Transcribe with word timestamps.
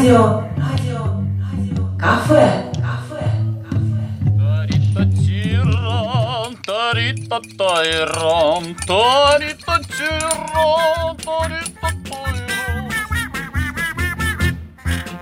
Радио, 0.00 0.44
радио, 0.56 1.04
радио. 1.52 1.98
Кафе, 1.98 2.64
кафе, 2.76 3.20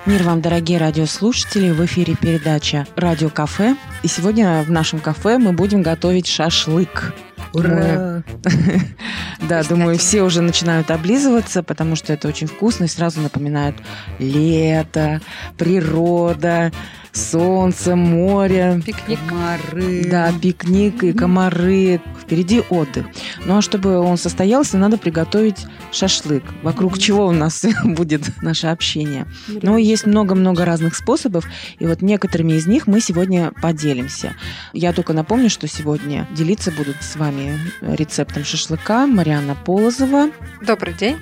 Мир 0.07 0.23
вам, 0.23 0.41
дорогие 0.41 0.79
радиослушатели! 0.79 1.73
В 1.73 1.85
эфире 1.85 2.15
передача 2.15 2.87
«Радио 2.95 3.31
Кафе». 3.31 3.75
И 4.05 4.07
сегодня 4.07 4.63
в 4.63 4.71
нашем 4.71 5.01
кафе 5.01 5.39
мы 5.39 5.51
будем 5.51 5.83
готовить 5.83 6.29
шашлык. 6.29 7.13
Ура! 7.53 8.23
Да, 9.49 9.63
думаю, 9.63 9.97
все 9.99 10.23
уже 10.23 10.43
начинают 10.43 10.91
облизываться, 10.91 11.63
потому 11.63 11.95
что 11.97 12.13
это 12.13 12.29
очень 12.29 12.49
вкусно 12.49 12.85
и 12.85 12.89
сразу 12.89 13.21
напоминает 13.21 13.77
лето, 14.19 15.21
природа, 15.57 16.73
солнце, 17.13 17.97
море. 17.97 18.81
Пикник. 18.85 19.19
Комары. 19.29 20.05
Да, 20.11 20.33
пикник 20.41 21.03
и 21.05 21.13
комары. 21.13 22.01
Впереди 22.21 22.63
отдых. 22.69 23.07
Ну 23.45 23.59
а 23.59 23.63
чтобы 23.63 23.99
он 23.99 24.17
состоялся, 24.17 24.79
надо 24.79 24.99
приготовить 24.99 25.67
шашлык, 25.93 26.45
вокруг 26.63 26.99
чего 26.99 27.27
у 27.27 27.33
нас 27.33 27.65
будет 27.85 28.43
наше 28.43 28.67
общение. 28.67 29.27
Но 29.63 29.79
есть 29.79 30.07
много-много 30.07 30.65
разных 30.65 30.95
способов, 30.95 31.45
и 31.79 31.87
вот 31.87 32.03
некоторыми 32.03 32.53
из 32.53 32.67
них 32.67 32.87
мы 32.87 33.01
сегодня 33.01 33.53
поделимся. 33.63 34.35
Я 34.73 34.93
только 34.93 35.13
напомню, 35.13 35.51
что 35.51 35.67
сегодня 35.69 36.29
делиться 36.35 36.71
будут 36.71 36.97
с 37.03 37.17
вами 37.17 37.59
рецептом 37.81 38.45
шашлыка 38.45 39.07
Марианна 39.07 39.55
Полозова, 39.55 40.31
Добрый 40.61 40.93
день. 40.93 41.17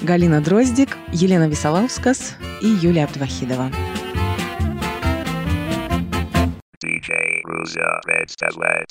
Галина 0.00 0.40
Дроздик, 0.40 0.96
Елена 1.12 1.48
Висолаускас 1.48 2.34
и 2.60 2.66
Юлия 2.66 3.04
Абдвахидова. 3.04 3.70
DJ 6.84 7.40
Red 8.06 8.28
Stellet. 8.28 8.84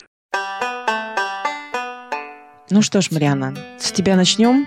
Ну 2.72 2.82
что 2.82 3.02
ж, 3.02 3.12
Марианна, 3.12 3.56
с 3.78 3.92
тебя 3.92 4.16
начнем. 4.16 4.66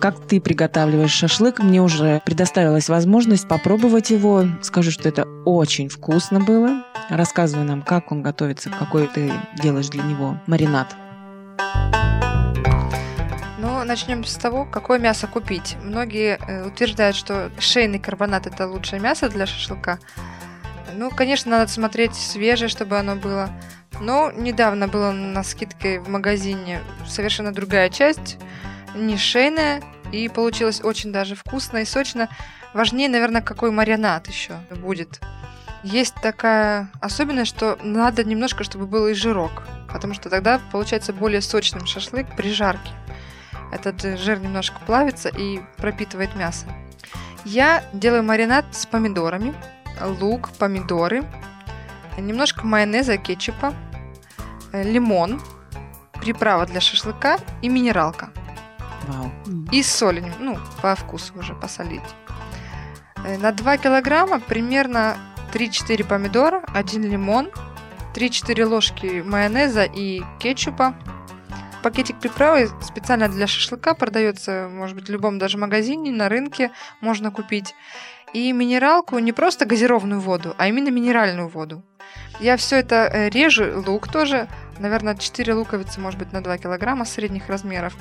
Как 0.00 0.24
ты 0.24 0.40
приготавливаешь 0.40 1.10
шашлык? 1.10 1.58
Мне 1.58 1.82
уже 1.82 2.22
предоставилась 2.24 2.88
возможность 2.88 3.48
попробовать 3.48 4.10
его. 4.10 4.44
Скажу, 4.62 4.92
что 4.92 5.08
это 5.08 5.24
очень 5.44 5.88
вкусно 5.88 6.38
было. 6.38 6.84
Рассказывай 7.10 7.64
нам, 7.64 7.82
как 7.82 8.12
он 8.12 8.22
готовится, 8.22 8.70
какой 8.70 9.08
ты 9.08 9.32
делаешь 9.60 9.88
для 9.88 10.04
него 10.04 10.40
маринад. 10.46 10.94
Ну, 13.58 13.82
начнем 13.82 14.24
с 14.24 14.34
того, 14.34 14.64
какое 14.64 15.00
мясо 15.00 15.26
купить. 15.26 15.76
Многие 15.82 16.38
э, 16.38 16.68
утверждают, 16.68 17.16
что 17.16 17.50
шейный 17.58 17.98
карбонат 17.98 18.46
это 18.46 18.68
лучшее 18.68 19.00
мясо 19.00 19.28
для 19.28 19.46
шашлыка. 19.46 19.98
Ну, 20.94 21.10
конечно, 21.10 21.50
надо 21.50 21.70
смотреть 21.70 22.14
свежее, 22.14 22.68
чтобы 22.68 22.98
оно 22.98 23.16
было. 23.16 23.50
Но 24.00 24.30
недавно 24.30 24.88
было 24.88 25.10
на 25.10 25.42
скидке 25.42 26.00
в 26.00 26.08
магазине 26.08 26.80
совершенно 27.06 27.52
другая 27.52 27.88
часть, 27.90 28.38
не 28.94 29.16
шейная, 29.16 29.82
и 30.12 30.28
получилось 30.28 30.80
очень 30.82 31.12
даже 31.12 31.34
вкусно 31.34 31.78
и 31.78 31.84
сочно. 31.84 32.28
Важнее, 32.74 33.08
наверное, 33.08 33.42
какой 33.42 33.70
маринад 33.70 34.28
еще 34.28 34.54
будет. 34.70 35.20
Есть 35.82 36.14
такая 36.22 36.90
особенность, 37.00 37.50
что 37.50 37.78
надо 37.82 38.24
немножко, 38.24 38.64
чтобы 38.64 38.86
был 38.86 39.06
и 39.06 39.14
жирок, 39.14 39.62
потому 39.92 40.14
что 40.14 40.28
тогда 40.28 40.60
получается 40.72 41.12
более 41.12 41.40
сочным 41.40 41.86
шашлык 41.86 42.26
при 42.36 42.52
жарке. 42.52 42.90
Этот 43.70 44.00
жир 44.18 44.40
немножко 44.40 44.78
плавится 44.86 45.28
и 45.28 45.60
пропитывает 45.76 46.34
мясо. 46.34 46.66
Я 47.44 47.84
делаю 47.92 48.24
маринад 48.24 48.64
с 48.72 48.86
помидорами, 48.86 49.54
лук, 50.02 50.50
помидоры, 50.58 51.24
немножко 52.16 52.66
майонеза, 52.66 53.16
кетчупа, 53.16 53.74
э, 54.72 54.82
лимон, 54.82 55.40
приправа 56.20 56.66
для 56.66 56.80
шашлыка 56.80 57.38
и 57.62 57.68
минералка. 57.68 58.30
Вау. 59.06 59.30
И 59.72 59.82
соль, 59.82 60.22
ну, 60.38 60.58
по 60.82 60.94
вкусу 60.94 61.32
уже 61.38 61.54
посолить. 61.54 62.02
Э, 63.24 63.38
На 63.38 63.52
2 63.52 63.78
килограмма 63.78 64.40
примерно 64.40 65.16
3-4 65.52 66.04
помидора, 66.04 66.62
1 66.74 67.02
лимон, 67.04 67.50
3-4 68.14 68.64
ложки 68.66 69.22
майонеза 69.24 69.84
и 69.84 70.22
кетчупа. 70.38 70.94
Пакетик 71.82 72.18
приправы 72.18 72.68
специально 72.82 73.28
для 73.28 73.46
шашлыка 73.46 73.94
продается, 73.94 74.68
может 74.70 74.96
быть, 74.96 75.08
в 75.08 75.12
любом 75.12 75.38
даже 75.38 75.58
магазине, 75.58 76.10
на 76.10 76.28
рынке 76.28 76.72
можно 77.00 77.30
купить. 77.30 77.74
И 78.32 78.52
минералку 78.52 79.18
не 79.18 79.32
просто 79.32 79.64
газированную 79.64 80.20
воду, 80.20 80.54
а 80.58 80.68
именно 80.68 80.90
минеральную 80.90 81.48
воду. 81.48 81.82
Я 82.40 82.56
все 82.56 82.76
это 82.76 83.10
э, 83.12 83.28
режу, 83.30 83.82
лук 83.86 84.10
тоже, 84.10 84.48
наверное, 84.78 85.16
4 85.16 85.54
луковицы, 85.54 86.00
может 86.00 86.18
быть, 86.18 86.32
на 86.32 86.42
2 86.42 86.58
килограмма 86.58 87.04
средних 87.04 87.48
размеров. 87.48 87.96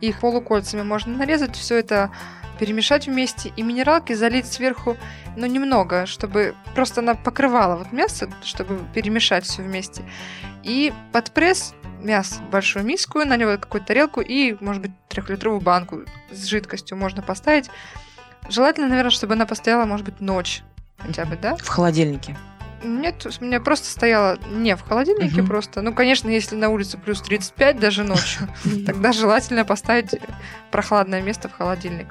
Их 0.00 0.20
полукольцами 0.20 0.82
можно 0.82 1.16
нарезать, 1.16 1.56
все 1.56 1.76
это 1.76 2.10
перемешать 2.58 3.06
вместе 3.06 3.52
и 3.54 3.62
минералки 3.62 4.14
залить 4.14 4.46
сверху, 4.46 4.96
ну, 5.36 5.46
немного, 5.46 6.06
чтобы 6.06 6.54
просто 6.74 7.00
она 7.00 7.14
покрывала 7.14 7.76
вот 7.76 7.92
мясо, 7.92 8.30
чтобы 8.42 8.80
перемешать 8.94 9.44
все 9.44 9.62
вместе. 9.62 10.02
И 10.62 10.92
под 11.12 11.32
пресс 11.32 11.74
мясо 12.00 12.36
в 12.36 12.50
большую 12.50 12.84
миску, 12.84 13.24
на 13.24 13.36
него 13.36 13.58
какую-то 13.58 13.88
тарелку 13.88 14.20
и, 14.20 14.56
может 14.60 14.82
быть, 14.82 14.92
трехлитровую 15.08 15.60
банку 15.60 16.02
с 16.30 16.44
жидкостью 16.46 16.96
можно 16.96 17.22
поставить. 17.22 17.70
Желательно, 18.48 18.88
наверное, 18.88 19.10
чтобы 19.10 19.34
она 19.34 19.46
постояла, 19.46 19.84
может 19.84 20.04
быть, 20.06 20.20
ночь 20.20 20.62
хотя 20.98 21.24
бы, 21.24 21.36
да? 21.36 21.56
В 21.56 21.68
холодильнике. 21.68 22.36
Нет, 22.82 23.26
у 23.40 23.44
меня 23.44 23.58
просто 23.60 23.88
стояла 23.88 24.38
не 24.50 24.76
в 24.76 24.82
холодильнике 24.82 25.38
Мгм. 25.38 25.46
просто. 25.46 25.82
Ну, 25.82 25.92
конечно, 25.94 26.28
если 26.28 26.54
на 26.56 26.68
улице 26.68 26.98
плюс 26.98 27.20
35 27.22 27.80
даже 27.80 28.04
ночью, 28.04 28.48
тогда 28.86 29.12
желательно 29.12 29.64
поставить 29.64 30.14
прохладное 30.70 31.22
место 31.22 31.48
в 31.48 31.52
холодильник. 31.52 32.06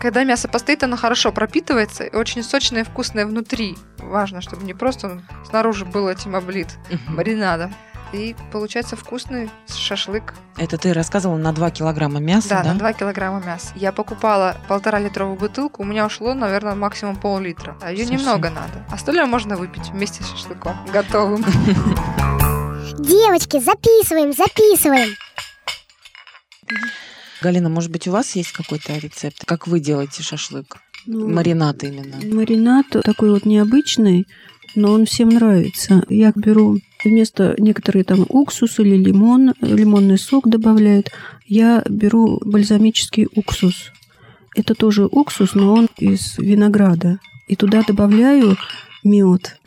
Когда 0.00 0.24
мясо 0.24 0.48
постоит, 0.48 0.82
оно 0.82 0.96
хорошо 0.96 1.32
пропитывается 1.32 2.04
и 2.04 2.14
очень 2.16 2.42
сочное 2.42 2.82
и 2.82 2.84
вкусное 2.84 3.24
внутри. 3.24 3.76
Важно, 3.98 4.40
чтобы 4.40 4.64
не 4.64 4.74
просто 4.74 5.06
он 5.08 5.22
снаружи 5.48 5.84
был 5.84 6.08
этим 6.08 6.34
облит 6.36 6.68
маринадом. 7.06 7.72
И 8.12 8.36
получается 8.52 8.94
вкусный 8.94 9.48
шашлык. 9.74 10.34
Это 10.58 10.76
ты 10.76 10.92
рассказывала 10.92 11.38
на 11.38 11.52
2 11.52 11.70
килограмма 11.70 12.20
мяса, 12.20 12.48
Да, 12.50 12.62
да? 12.62 12.72
на 12.74 12.78
2 12.78 12.92
килограмма 12.92 13.42
мяса. 13.42 13.68
Я 13.74 13.90
покупала 13.90 14.56
полтора 14.68 14.98
литровую 14.98 15.38
бутылку, 15.38 15.82
у 15.82 15.86
меня 15.86 16.04
ушло, 16.04 16.34
наверное, 16.34 16.74
максимум 16.74 17.16
пол-литра. 17.16 17.76
А 17.80 17.90
ее 17.90 18.04
Совсем. 18.04 18.18
немного 18.18 18.50
надо. 18.50 18.84
Остальное 18.90 19.24
можно 19.26 19.56
выпить 19.56 19.88
вместе 19.90 20.22
с 20.22 20.28
шашлыком. 20.28 20.76
Готовым. 20.92 21.42
Девочки, 22.98 23.58
записываем, 23.60 24.32
записываем. 24.34 25.14
Галина, 27.40 27.68
может 27.68 27.90
быть, 27.90 28.06
у 28.06 28.12
вас 28.12 28.36
есть 28.36 28.52
какой-то 28.52 28.96
рецепт? 28.98 29.44
Как 29.46 29.66
вы 29.66 29.80
делаете 29.80 30.22
шашлык? 30.22 30.76
Ну, 31.06 31.28
Маринад 31.28 31.82
именно. 31.82 32.16
Маринад 32.34 32.86
такой 32.90 33.30
вот 33.30 33.44
необычный, 33.46 34.26
но 34.76 34.92
он 34.92 35.06
всем 35.06 35.30
нравится. 35.30 36.04
Я 36.08 36.32
беру 36.36 36.78
вместо 37.04 37.54
некоторые 37.58 38.04
там 38.04 38.24
уксус 38.28 38.78
или 38.78 38.96
лимон, 38.96 39.54
лимонный 39.60 40.18
сок 40.18 40.48
добавляют, 40.48 41.10
я 41.46 41.82
беру 41.88 42.40
бальзамический 42.44 43.28
уксус. 43.34 43.92
Это 44.54 44.74
тоже 44.74 45.06
уксус, 45.06 45.54
но 45.54 45.72
он 45.72 45.88
из 45.98 46.38
винограда. 46.38 47.18
И 47.48 47.56
туда 47.56 47.82
добавляю 47.86 48.56
мед. 49.02 49.58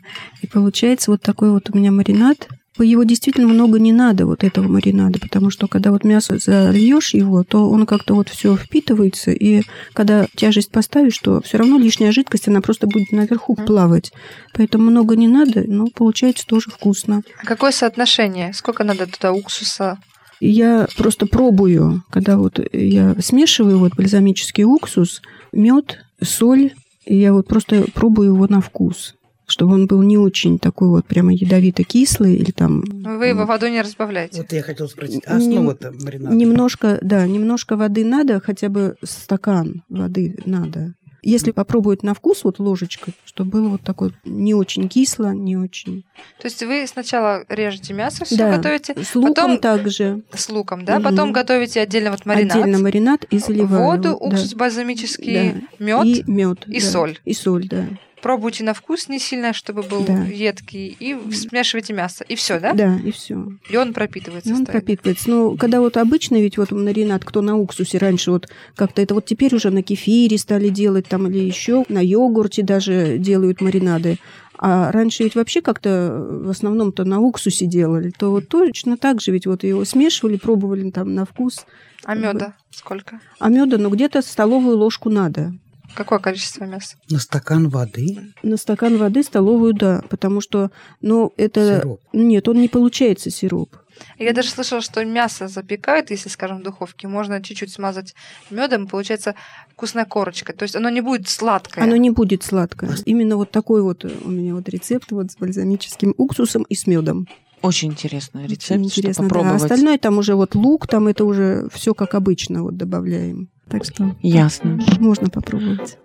И 0.42 0.46
получается 0.46 1.10
вот 1.10 1.22
такой 1.22 1.50
вот 1.50 1.70
у 1.70 1.76
меня 1.76 1.90
маринад. 1.90 2.48
Его 2.78 3.04
действительно 3.04 3.48
много 3.48 3.78
не 3.78 3.92
надо, 3.92 4.26
вот 4.26 4.44
этого 4.44 4.68
маринада, 4.68 5.18
потому 5.18 5.50
что 5.50 5.66
когда 5.66 5.90
вот 5.90 6.04
мясо 6.04 6.38
зальешь 6.38 7.14
его, 7.14 7.42
то 7.42 7.68
он 7.70 7.86
как-то 7.86 8.14
вот 8.14 8.28
все 8.28 8.56
впитывается, 8.56 9.30
и 9.30 9.62
когда 9.92 10.26
тяжесть 10.34 10.70
поставишь, 10.70 11.18
то 11.18 11.40
все 11.42 11.58
равно 11.58 11.78
лишняя 11.78 12.12
жидкость, 12.12 12.48
она 12.48 12.60
просто 12.60 12.86
будет 12.86 13.12
наверху 13.12 13.54
плавать. 13.54 14.12
Поэтому 14.52 14.90
много 14.90 15.16
не 15.16 15.28
надо, 15.28 15.64
но 15.66 15.86
получается 15.86 16.46
тоже 16.46 16.70
вкусно. 16.70 17.22
А 17.42 17.46
какое 17.46 17.72
соотношение? 17.72 18.52
Сколько 18.52 18.84
надо 18.84 19.06
туда 19.06 19.32
уксуса? 19.32 19.98
Я 20.40 20.86
просто 20.96 21.26
пробую, 21.26 22.02
когда 22.10 22.36
вот 22.36 22.60
я 22.72 23.14
смешиваю 23.20 23.78
вот 23.78 23.96
бальзамический 23.96 24.64
уксус, 24.64 25.22
мед, 25.52 25.98
соль, 26.22 26.72
я 27.06 27.32
вот 27.32 27.46
просто 27.46 27.86
пробую 27.94 28.34
его 28.34 28.46
на 28.46 28.60
вкус 28.60 29.14
чтобы 29.46 29.74
он 29.74 29.86
был 29.86 30.02
не 30.02 30.18
очень 30.18 30.58
такой 30.58 30.88
вот 30.88 31.06
прямо 31.06 31.32
ядовито-кислый 31.32 32.34
или 32.34 32.50
там... 32.50 32.80
Ну, 32.86 33.18
Вы 33.18 33.28
его 33.28 33.44
водой 33.46 33.70
не 33.70 33.80
разбавляете. 33.80 34.42
Вот 34.42 34.52
я 34.52 34.62
хотел 34.62 34.88
спросить, 34.88 35.22
а 35.26 35.36
основа-то 35.36 35.92
маринада? 35.92 36.34
Немножко, 36.34 36.98
да, 37.00 37.26
немножко 37.26 37.76
воды 37.76 38.04
надо, 38.04 38.40
хотя 38.40 38.68
бы 38.68 38.96
стакан 39.02 39.82
воды 39.88 40.36
надо. 40.44 40.94
если 41.22 41.50
попробовать 41.50 42.02
на 42.04 42.14
вкус 42.14 42.44
вот 42.44 42.58
ложечкой, 42.60 43.14
чтобы 43.24 43.50
было 43.50 43.68
вот 43.70 43.82
такое 43.82 44.12
не 44.24 44.54
очень 44.54 44.88
кисло, 44.88 45.32
не 45.32 45.56
очень... 45.56 46.04
То 46.40 46.46
есть 46.46 46.62
вы 46.62 46.86
сначала 46.86 47.44
режете 47.48 47.94
мясо, 47.94 48.24
все 48.24 48.36
Да, 48.36 48.56
готовите, 48.56 48.94
С 49.02 49.14
луком 49.16 49.34
потом 49.34 49.58
также. 49.58 50.22
с 50.34 50.48
луком, 50.48 50.84
да, 50.84 50.96
Мгм. 51.00 51.02
потом 51.04 51.32
готовите 51.32 51.80
отдельно 51.80 52.10
вот 52.12 52.26
маринад, 52.26 52.56
Отдельно 52.56 52.78
маринад 52.78 53.24
и 53.24 53.38
заливаю. 53.38 53.82
воду, 53.84 54.08
его, 54.10 54.18
да. 54.20 54.26
уксус 54.26 54.54
бальзамический, 54.54 55.52
Да. 55.52 55.84
мед. 55.84 56.04
И 56.06 56.24
мед. 56.30 56.64
и 56.68 56.80
да. 56.80 56.86
соль. 56.86 57.18
И 57.24 57.32
соль, 57.34 57.66
да. 57.68 57.86
Пробуйте 58.26 58.64
на 58.64 58.74
вкус 58.74 59.08
не 59.08 59.20
сильно, 59.20 59.52
чтобы 59.52 59.84
был 59.84 60.02
Да. 60.04 60.24
едкий, 60.24 60.96
и 60.98 61.16
смешивайте 61.32 61.92
мясо. 61.92 62.24
И 62.28 62.34
все, 62.34 62.58
да? 62.58 62.72
Да, 62.72 62.98
и 63.04 63.12
все. 63.12 63.52
И 63.70 63.76
он 63.76 63.92
пропитывается. 63.92 64.50
И 64.50 64.52
он 64.52 64.62
стоит. 64.64 64.72
пропитывается. 64.72 65.30
Но 65.30 65.56
когда 65.56 65.78
вот 65.80 65.96
обычно 65.96 66.34
ведь 66.34 66.58
вот 66.58 66.72
маринад, 66.72 67.24
кто 67.24 67.40
на 67.40 67.56
уксусе 67.56 67.98
раньше 67.98 68.32
вот 68.32 68.48
как-то 68.74 69.00
это 69.00 69.14
вот 69.14 69.26
теперь 69.26 69.54
уже 69.54 69.70
на 69.70 69.84
кефире 69.84 70.38
стали 70.38 70.70
делать 70.70 71.06
там 71.06 71.28
или 71.28 71.38
еще 71.38 71.84
на 71.88 72.00
йогурте 72.04 72.64
даже 72.64 73.16
делают 73.16 73.60
маринады. 73.60 74.18
А 74.58 74.90
раньше 74.90 75.22
ведь 75.22 75.36
вообще 75.36 75.60
как-то 75.62 76.26
в 76.28 76.50
основном-то 76.50 77.04
на 77.04 77.20
уксусе 77.20 77.66
делали, 77.66 78.10
то 78.10 78.32
вот 78.32 78.48
точно 78.48 78.96
так 78.96 79.20
же 79.20 79.30
ведь 79.30 79.46
вот 79.46 79.62
его 79.62 79.84
смешивали, 79.84 80.36
пробовали 80.36 80.90
там 80.90 81.14
на 81.14 81.26
вкус. 81.26 81.64
А 82.02 82.16
меда 82.16 82.54
сколько? 82.72 83.20
А 83.38 83.48
меда, 83.50 83.78
ну 83.78 83.88
где-то 83.88 84.20
столовую 84.20 84.78
ложку 84.78 85.10
надо. 85.10 85.52
Какое 85.94 86.18
количество 86.18 86.64
мяса? 86.64 86.96
На 87.10 87.18
стакан 87.18 87.68
воды. 87.68 88.32
На 88.42 88.56
стакан 88.56 88.96
воды 88.98 89.22
столовую, 89.22 89.74
да, 89.74 90.02
потому 90.08 90.40
что, 90.40 90.70
ну, 91.00 91.32
это... 91.36 91.80
Сироп. 91.80 92.00
Нет, 92.12 92.48
он 92.48 92.60
не 92.60 92.68
получается 92.68 93.30
сироп. 93.30 93.76
Я 94.18 94.32
даже 94.32 94.50
слышала, 94.50 94.80
что 94.80 95.04
мясо 95.04 95.48
запекают, 95.48 96.10
если, 96.10 96.28
скажем, 96.28 96.58
в 96.58 96.62
духовке, 96.62 97.08
можно 97.08 97.42
чуть-чуть 97.42 97.72
смазать 97.72 98.14
медом, 98.50 98.86
получается 98.86 99.34
вкусная 99.72 100.04
корочка. 100.04 100.52
То 100.52 100.64
есть 100.64 100.76
оно 100.76 100.88
не 100.88 101.00
будет 101.00 101.28
сладкое. 101.28 101.84
Оно 101.84 101.96
не 101.96 102.10
будет 102.10 102.42
сладкое. 102.42 102.90
Именно 103.04 103.36
вот 103.36 103.50
такой 103.50 103.82
вот 103.82 104.04
у 104.04 104.30
меня 104.30 104.54
вот 104.54 104.68
рецепт 104.68 105.12
вот 105.12 105.30
с 105.30 105.36
бальзамическим 105.36 106.14
уксусом 106.16 106.64
и 106.64 106.74
с 106.74 106.86
медом. 106.86 107.26
Очень 107.62 107.90
интересный 107.90 108.46
рецепт, 108.46 108.72
Очень 108.72 108.84
интересно, 108.84 109.12
чтобы 109.12 109.28
да. 109.28 109.34
попробовать. 109.34 109.62
Остальное 109.62 109.98
там 109.98 110.18
уже 110.18 110.34
вот 110.34 110.54
лук, 110.54 110.86
там 110.86 111.08
это 111.08 111.24
уже 111.24 111.68
все 111.72 111.94
как 111.94 112.14
обычно 112.14 112.62
вот 112.62 112.76
добавляем. 112.76 113.48
Так 113.68 113.84
что 113.84 114.14
Ясно. 114.22 114.78
можно 114.98 115.28
попробовать. 115.28 115.98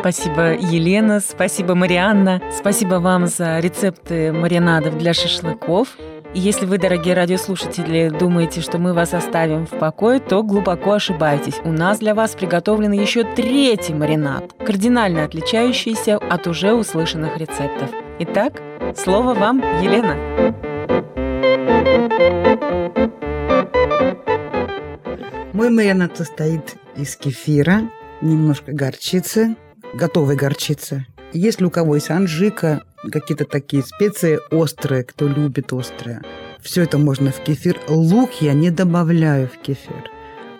Спасибо, 0.00 0.54
Елена, 0.54 1.20
спасибо, 1.20 1.76
Марианна, 1.76 2.42
спасибо 2.58 2.96
вам 2.96 3.28
за 3.28 3.60
рецепты 3.60 4.32
маринадов 4.32 4.98
для 4.98 5.14
шашлыков. 5.14 5.96
И 6.34 6.40
если 6.40 6.66
вы, 6.66 6.78
дорогие 6.78 7.14
радиослушатели, 7.14 8.08
думаете, 8.08 8.62
что 8.62 8.78
мы 8.78 8.94
вас 8.94 9.14
оставим 9.14 9.66
в 9.66 9.70
покое, 9.78 10.18
то 10.18 10.42
глубоко 10.42 10.94
ошибаетесь. 10.94 11.60
У 11.62 11.70
нас 11.70 12.00
для 12.00 12.14
вас 12.14 12.32
приготовлен 12.34 12.90
еще 12.92 13.22
третий 13.22 13.94
маринад, 13.94 14.52
кардинально 14.58 15.24
отличающийся 15.24 16.16
от 16.16 16.46
уже 16.48 16.72
услышанных 16.72 17.36
рецептов. 17.36 17.90
Итак, 18.18 18.60
слово 18.98 19.34
вам, 19.34 19.58
Елена. 19.82 20.16
Мой 25.52 25.70
маринад 25.70 26.16
состоит 26.16 26.76
из 26.96 27.16
кефира, 27.16 27.90
немножко 28.20 28.72
горчицы, 28.72 29.56
готовой 29.94 30.36
горчицы. 30.36 31.06
Если 31.32 31.64
у 31.64 31.70
кого 31.70 31.94
есть 31.94 32.10
анжика, 32.10 32.82
какие-то 33.10 33.44
такие 33.44 33.82
специи 33.82 34.38
острые, 34.50 35.04
кто 35.04 35.26
любит 35.26 35.72
острое, 35.72 36.22
все 36.60 36.82
это 36.82 36.98
можно 36.98 37.30
в 37.32 37.40
кефир. 37.40 37.80
Лук 37.88 38.30
я 38.40 38.54
не 38.54 38.70
добавляю 38.70 39.48
в 39.48 39.58
кефир. 39.58 40.10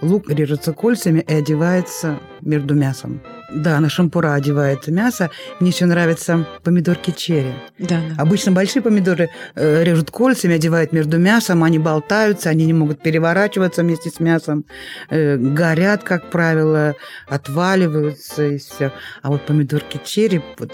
Лук 0.01 0.29
режется 0.29 0.73
кольцами 0.73 1.21
и 1.21 1.35
одевается 1.35 2.19
между 2.41 2.75
мясом. 2.75 3.21
Да, 3.55 3.81
на 3.81 3.89
шампура 3.89 4.35
одевается 4.35 4.91
мясо. 4.91 5.31
Мне 5.61 5.71
еще 5.71 5.85
нравятся 5.87 6.47
помидорки 6.63 7.11
черри. 7.11 7.53
Да, 7.79 8.01
да. 8.09 8.23
Обычно 8.23 8.53
большие 8.53 8.83
помидоры 8.83 9.31
э, 9.55 9.85
режут 9.85 10.11
кольцами, 10.11 10.55
одевают 10.55 10.93
между 10.93 11.19
мясом, 11.19 11.63
они 11.63 11.79
болтаются, 11.79 12.51
они 12.51 12.67
не 12.67 12.73
могут 12.73 13.03
переворачиваться 13.03 13.83
вместе 13.83 14.11
с 14.11 14.21
мясом, 14.21 14.65
э, 15.11 15.37
горят, 15.37 16.03
как 16.03 16.31
правило, 16.31 16.95
отваливаются 17.29 18.47
и 18.47 18.59
все. 18.59 18.93
А 19.23 19.31
вот 19.31 19.45
помидорки 19.45 20.01
черри, 20.05 20.41
вот 20.59 20.73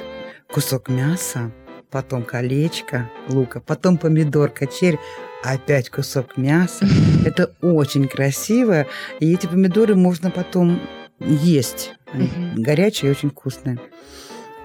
кусок 0.51 0.89
мяса, 0.89 1.51
потом 1.91 2.23
колечко 2.23 3.11
лука, 3.29 3.61
потом 3.61 3.99
помидорка 3.99 4.67
черри, 4.67 4.99
опять 5.43 5.91
кусок 5.91 6.37
мяса. 6.37 6.87
Это 7.25 7.53
очень 7.61 8.09
красиво, 8.09 8.87
и 9.21 9.33
эти 9.33 9.47
помидоры 9.47 9.95
можно 9.95 10.31
потом 10.31 10.81
есть. 11.21 11.95
Мгм. 12.13 12.63
горячие 12.63 13.11
и 13.11 13.15
очень 13.15 13.31
вкусные. 13.31 13.79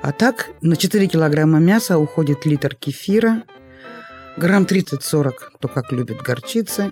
А 0.01 0.11
так 0.11 0.49
на 0.61 0.75
4 0.75 1.07
килограмма 1.07 1.59
мяса 1.59 1.97
уходит 1.97 2.45
литр 2.45 2.75
кефира, 2.75 3.43
грамм 4.37 4.65
30-40, 4.65 5.51
кто 5.55 5.67
как 5.67 5.91
любит 5.91 6.21
горчицы, 6.21 6.91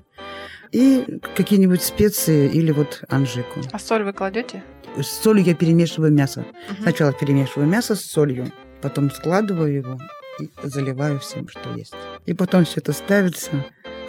и 0.71 1.19
какие-нибудь 1.35 1.81
специи 1.83 2.49
или 2.49 2.71
вот 2.71 3.03
анжику. 3.09 3.59
А 3.71 3.79
соль 3.79 4.03
вы 4.03 4.13
кладете? 4.13 4.63
С 4.97 5.07
солью 5.07 5.43
я 5.43 5.55
перемешиваю 5.55 6.11
мясо. 6.11 6.45
Сначала 6.81 7.13
перемешиваю 7.13 7.67
мясо 7.67 7.95
с 7.95 8.01
солью, 8.01 8.51
потом 8.81 9.11
складываю 9.11 9.73
его 9.73 9.99
и 10.39 10.49
заливаю 10.63 11.19
всем, 11.19 11.47
что 11.49 11.73
есть. 11.75 11.93
И 12.25 12.33
потом 12.33 12.65
все 12.65 12.79
это 12.79 12.93
ставится. 12.93 13.51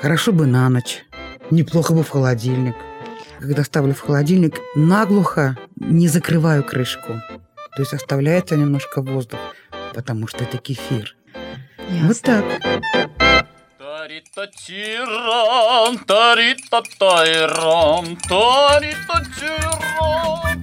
Хорошо 0.01 0.33
бы 0.33 0.47
на 0.47 0.69
ночь. 0.69 1.05
Неплохо 1.51 1.95
бы 1.95 2.03
в 2.03 2.09
холодильник. 2.09 2.75
Когда 3.41 3.65
ставлю 3.65 3.95
в 3.95 4.01
холодильник, 4.01 4.61
наглухо 4.75 5.57
не 5.77 6.09
закрываю 6.09 6.65
крышку. 6.65 7.21
То 7.75 7.83
есть 7.83 7.95
оставляется 7.95 8.57
немножко 8.57 9.01
воздух, 9.03 9.41
потому 9.95 10.27
что 10.27 10.45
это 10.45 10.59
кефир. 10.59 11.17
Вот 12.03 12.21
так. 12.21 12.45
Тарита-тиран, 13.79 15.99
тарита-тайран, 16.07 18.19
тарита-тиран, 18.29 20.63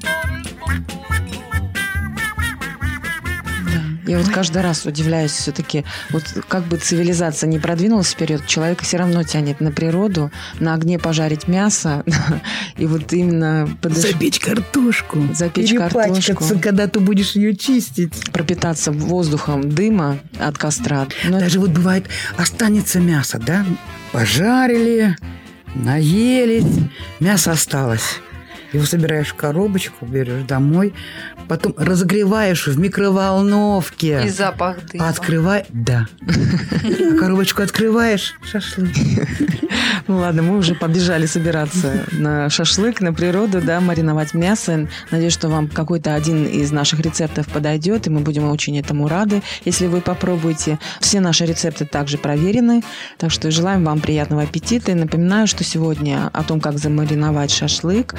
Я 4.09 4.17
вот 4.17 4.27
каждый 4.29 4.63
раз 4.63 4.85
удивляюсь 4.85 5.31
все-таки, 5.31 5.85
вот 6.09 6.23
как 6.47 6.63
бы 6.63 6.77
цивилизация 6.77 7.47
не 7.47 7.59
продвинулась 7.59 8.09
вперед, 8.09 8.41
человек 8.47 8.81
все 8.81 8.97
равно 8.97 9.23
тянет 9.23 9.59
на 9.61 9.71
природу, 9.71 10.31
на 10.59 10.73
огне 10.73 10.97
пожарить 10.97 11.47
мясо, 11.47 12.03
и 12.77 12.88
вот 12.88 13.13
именно 13.13 13.69
подыш- 13.81 14.11
Запечь 14.11 14.39
картошку. 14.39 15.19
Запечь 15.33 15.73
картошку. 15.73 16.44
когда 16.59 16.88
ты 16.88 17.00
будешь 17.00 17.33
ее 17.33 17.56
чистить. 17.56 18.31
пропитаться 18.31 18.91
воздухом 18.91 19.69
дыма 19.69 20.17
от 20.39 20.57
костра. 20.57 21.07
Это- 21.23 21.39
Даже 21.39 21.59
вот 21.59 21.69
бывает, 21.69 22.06
останется 22.35 23.00
мясо, 23.00 23.38
да? 23.38 23.63
Пожарили, 24.11 25.16
наелись, 25.75 26.66
мясо 27.19 27.51
осталось. 27.51 28.19
Его 28.73 28.85
собираешь 28.85 29.30
в 29.30 29.35
коробочку, 29.35 30.06
берешь 30.06 30.44
домой, 30.44 30.94
потом 31.47 31.73
разогреваешь 31.78 32.68
в 32.68 32.80
микроволновке. 32.80 34.21
И 34.26 34.30
запах 34.30 34.78
дыма. 34.85 35.09
Открывай, 35.09 35.66
да. 35.69 36.07
Коробочку 37.19 37.64
открываешь, 37.64 38.35
шашлык. 38.44 38.90
Ну 40.07 40.18
ладно, 40.18 40.42
мы 40.42 40.57
уже 40.57 40.76
побежали 40.76 41.26
собираться 41.26 42.06
на 42.11 42.49
шашлык, 42.49 43.02
на 43.02 43.14
природу, 43.14 43.61
да, 43.61 43.80
мариновать 43.80 44.33
мясо. 44.33 44.88
Надеюсь, 45.11 45.33
что 45.33 45.49
вам 45.49 45.68
какой-то 45.68 46.16
один 46.16 46.45
из 46.45 46.71
наших 46.71 46.99
рецептов 46.99 47.47
подойдет, 47.47 48.07
и 48.07 48.09
мы 48.09 48.21
будем 48.21 48.49
очень 48.49 48.78
этому 48.80 49.07
рады, 49.07 49.44
если 49.66 49.88
вы 49.88 50.02
попробуете. 50.02 50.80
Все 50.99 51.19
наши 51.19 51.45
рецепты 51.45 51.85
также 51.85 52.18
проверены, 52.18 52.83
так 53.18 53.31
что 53.31 53.52
желаем 53.52 53.83
вам 53.83 53.99
приятного 53.99 54.44
аппетита. 54.44 54.92
И 54.92 54.95
напоминаю, 54.95 55.47
что 55.47 55.64
сегодня 55.64 56.30
о 56.33 56.44
том, 56.44 56.59
как 56.59 56.80
замариновать 56.80 57.52
шашлык, 57.52 58.16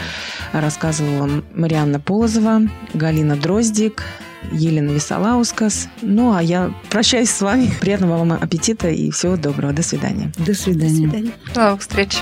рассказывала 0.53 1.43
Марианна 1.55 2.01
Полозова, 2.01 2.63
Галина 2.95 3.37
Дроздик, 3.37 4.05
Елена 4.53 4.91
Висолаускас. 4.91 5.89
Ну, 6.03 6.35
а 6.35 6.43
я 6.43 6.73
прощаюсь 6.89 7.31
с 7.31 7.41
вами. 7.41 7.71
Приятного 7.81 8.19
вам 8.19 8.33
аппетита 8.33 8.89
и 8.89 9.11
всего 9.11 9.37
доброго. 9.37 9.73
До 9.73 9.83
свидания. 9.83 10.33
До 10.39 10.55
свидания. 10.55 11.07
До 11.07 11.13
свидания. 11.13 11.33
До 11.55 11.61
новых 11.61 11.81
встреч. 11.81 12.19